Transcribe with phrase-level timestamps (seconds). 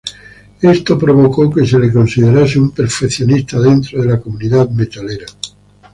[0.63, 5.27] Esto provocó que se le considerase un perfeccionista dentro de la comunidad metalera.